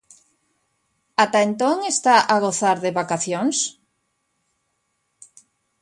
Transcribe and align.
Ata 1.23 1.39
entón 1.47 1.77
está 1.93 2.15
a 2.21 2.35
gozar 2.45 2.77
de 2.83 2.91
vacacións? 2.99 3.57